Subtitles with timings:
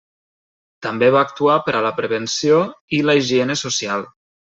[0.85, 2.57] També va actuar per a la prevenció
[3.01, 4.09] i la higiene social.